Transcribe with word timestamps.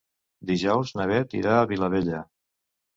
Dijous 0.51 0.95
na 1.01 1.07
Beth 1.13 1.37
irà 1.43 1.55
a 1.59 1.63
la 1.63 1.71
Vilavella. 1.77 2.27